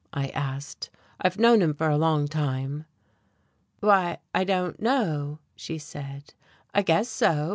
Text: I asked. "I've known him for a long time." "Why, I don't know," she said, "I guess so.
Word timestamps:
I 0.13 0.29
asked. 0.29 0.89
"I've 1.21 1.37
known 1.37 1.61
him 1.61 1.75
for 1.75 1.87
a 1.87 1.95
long 1.95 2.27
time." 2.27 2.85
"Why, 3.81 4.17
I 4.33 4.43
don't 4.43 4.81
know," 4.81 5.37
she 5.55 5.77
said, 5.77 6.33
"I 6.73 6.81
guess 6.81 7.07
so. 7.07 7.49